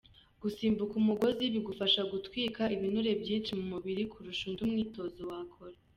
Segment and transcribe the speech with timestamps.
[0.41, 5.75] Gusimbuka umugozi bigufasha gutwika ibinure byinshi mu mubiri kurusha undi mwitozo wakora.